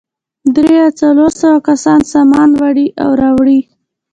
[0.55, 3.59] درې یا څلور سوه کسان سامانونه وړي او راوړي.